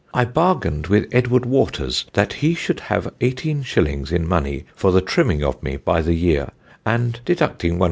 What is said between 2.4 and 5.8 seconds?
should have 18_s._ in money for the trimming of mee